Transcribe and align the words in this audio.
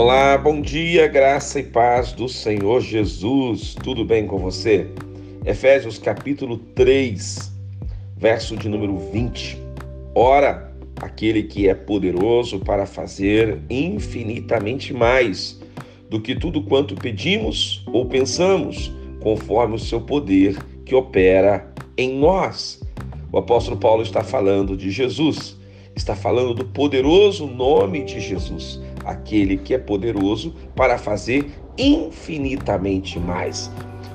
Olá, 0.00 0.38
bom 0.38 0.60
dia, 0.60 1.08
graça 1.08 1.58
e 1.58 1.64
paz 1.64 2.12
do 2.12 2.28
Senhor 2.28 2.80
Jesus. 2.80 3.74
Tudo 3.82 4.04
bem 4.04 4.28
com 4.28 4.38
você? 4.38 4.86
Efésios 5.44 5.98
capítulo 5.98 6.56
3, 6.56 7.52
verso 8.16 8.56
de 8.56 8.68
número 8.68 8.96
20. 8.96 9.60
Ora, 10.14 10.72
aquele 11.02 11.42
que 11.42 11.68
é 11.68 11.74
poderoso 11.74 12.60
para 12.60 12.86
fazer 12.86 13.58
infinitamente 13.68 14.94
mais 14.94 15.60
do 16.08 16.20
que 16.20 16.36
tudo 16.36 16.62
quanto 16.62 16.94
pedimos 16.94 17.82
ou 17.92 18.06
pensamos, 18.06 18.92
conforme 19.20 19.74
o 19.74 19.80
seu 19.80 20.00
poder 20.00 20.56
que 20.84 20.94
opera 20.94 21.74
em 21.96 22.16
nós. 22.20 22.80
O 23.32 23.38
apóstolo 23.38 23.76
Paulo 23.76 24.04
está 24.04 24.22
falando 24.22 24.76
de 24.76 24.92
Jesus, 24.92 25.58
está 25.96 26.14
falando 26.14 26.54
do 26.54 26.66
poderoso 26.66 27.48
nome 27.48 28.04
de 28.04 28.20
Jesus 28.20 28.80
aquele 29.08 29.56
que 29.56 29.72
é 29.72 29.78
poderoso 29.78 30.54
para 30.76 30.98
fazer 30.98 31.50
infinitamente 31.76 33.18
mais. 33.18 33.70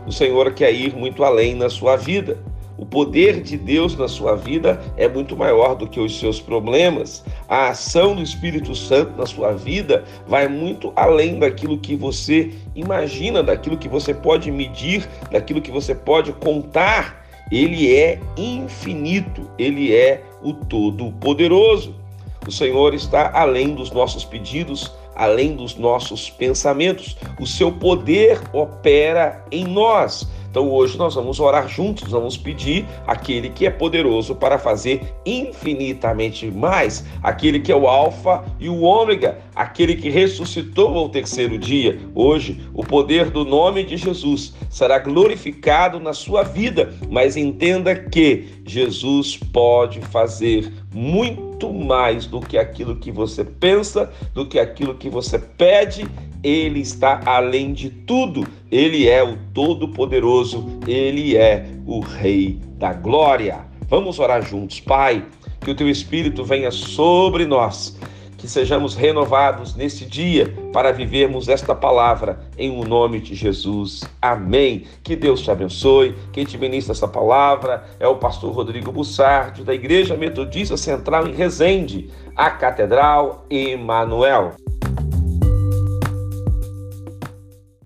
O 0.06 0.12
Senhor 0.12 0.54
quer 0.54 0.72
ir 0.72 0.96
muito 0.96 1.24
além 1.24 1.56
na 1.56 1.70
sua 1.70 1.96
vida. 1.96 2.38
O 2.78 2.86
poder 2.86 3.42
de 3.42 3.58
Deus 3.58 3.96
na 3.98 4.08
sua 4.08 4.36
vida 4.36 4.82
é 4.98 5.08
muito 5.08 5.38
maior 5.38 5.76
do 5.76 5.88
que 5.88 6.00
os 6.00 6.20
seus 6.20 6.40
problemas. 6.40 7.24
A 7.48 7.70
ação 7.70 8.16
do 8.16 8.22
Espírito 8.22 8.76
Santo 8.76 9.16
na 9.18 9.26
sua 9.26 9.54
vida 9.54 10.04
vai 10.28 10.48
muito 10.48 10.92
além 10.96 11.40
daquilo 11.40 11.78
que 11.78 11.96
você 11.96 12.52
imagina, 12.76 13.42
daquilo 13.42 13.78
que 13.78 13.88
você 13.88 14.14
pode 14.14 14.52
medir, 14.52 15.08
daquilo 15.32 15.62
que 15.62 15.72
você 15.72 15.96
pode 15.96 16.34
contar. 16.34 17.24
Ele 17.52 17.96
é 17.96 18.20
infinito, 18.36 19.50
ele 19.58 19.94
é 19.94 20.24
o 20.42 20.54
Todo-Poderoso. 20.54 22.03
O 22.48 22.52
Senhor 22.52 22.94
está 22.94 23.32
além 23.34 23.74
dos 23.74 23.92
nossos 23.92 24.26
pedidos, 24.26 24.92
além 25.16 25.56
dos 25.56 25.76
nossos 25.76 26.30
pensamentos. 26.30 27.16
O 27.40 27.46
seu 27.46 27.72
poder 27.72 28.42
opera 28.52 29.44
em 29.52 29.66
nós. 29.66 30.28
Então 30.54 30.70
hoje 30.70 31.00
nós 31.00 31.16
vamos 31.16 31.40
orar 31.40 31.68
juntos, 31.68 32.12
vamos 32.12 32.38
pedir 32.38 32.86
aquele 33.08 33.50
que 33.50 33.66
é 33.66 33.72
poderoso 33.72 34.36
para 34.36 34.60
fazer 34.60 35.02
infinitamente 35.26 36.46
mais, 36.52 37.04
aquele 37.24 37.60
que 37.60 37.72
é 37.72 37.76
o 37.76 37.88
Alfa 37.88 38.46
e 38.60 38.70
o 38.70 38.82
Ômega, 38.82 39.40
aquele 39.56 39.96
que 39.96 40.12
ressuscitou 40.12 40.96
ao 40.96 41.10
terceiro 41.10 41.58
dia. 41.58 41.98
Hoje, 42.14 42.62
o 42.72 42.84
poder 42.84 43.32
do 43.32 43.44
nome 43.44 43.84
de 43.84 43.98
Jesus 43.98 44.54
será 44.70 45.00
glorificado 45.00 46.00
na 46.00 46.14
sua 46.14 46.44
vida, 46.44 46.94
mas 47.10 47.36
entenda 47.36 47.96
que 47.96 48.50
Jesus 48.64 49.40
pode 49.52 50.02
fazer 50.02 50.72
muito 50.94 51.74
mais 51.74 52.28
do 52.28 52.40
que 52.40 52.60
aquilo 52.60 52.98
que 52.98 53.12
você 53.12 53.44
pensa, 53.44 54.14
do 54.36 54.46
que 54.46 54.60
aquilo 54.60 54.94
que 54.94 55.10
você 55.10 55.40
pede 55.40 56.06
ele 56.44 56.82
está 56.82 57.22
além 57.26 57.74
de 57.74 57.90
tudo. 57.90 58.46
Ele 58.70 59.08
é 59.08 59.24
o 59.24 59.38
Todo-Poderoso, 59.54 60.80
ele 60.86 61.38
é 61.38 61.66
o 61.86 62.00
Rei 62.02 62.60
da 62.78 62.92
Glória. 62.92 63.66
Vamos 63.88 64.20
orar 64.20 64.42
juntos, 64.42 64.80
Pai, 64.80 65.26
que 65.62 65.72
o 65.72 65.76
teu 65.76 65.90
Espírito 65.90 66.44
venha 66.44 66.72
sobre 66.72 67.46
nós, 67.46 67.98
que 68.38 68.48
sejamos 68.48 68.96
renovados 68.96 69.76
nesse 69.76 70.06
dia 70.06 70.54
para 70.74 70.92
vivermos 70.92 71.48
esta 71.48 71.74
palavra 71.74 72.40
em 72.58 72.72
o 72.72 72.82
um 72.82 72.84
nome 72.84 73.20
de 73.20 73.36
Jesus. 73.36 74.02
Amém. 74.22 74.84
Que 75.04 75.16
Deus 75.16 75.42
te 75.42 75.52
abençoe. 75.52 76.16
Quem 76.34 76.44
te 76.44 76.58
ministra 76.58 76.94
essa 76.94 77.08
palavra 77.08 77.86
é 78.00 78.08
o 78.08 78.16
pastor 78.16 78.52
Rodrigo 78.52 78.92
Bussardi, 78.92 79.64
da 79.64 79.74
Igreja 79.74 80.18
Metodista 80.18 80.76
Central 80.76 81.28
em 81.28 81.34
Resende, 81.34 82.10
a 82.36 82.50
Catedral 82.50 83.46
Emanuel. 83.50 84.56